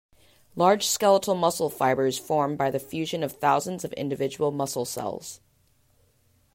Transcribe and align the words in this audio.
Large 0.55 0.87
skeletal 0.87 1.35
muscle 1.35 1.69
fibers 1.69 2.17
form 2.17 2.55
by 2.57 2.71
the 2.71 2.79
fusion 2.79 3.21
of 3.21 3.33
thousands 3.33 3.85
of 3.85 3.93
individual 3.93 4.49
muscle 4.49 4.83
cells. 4.85 5.41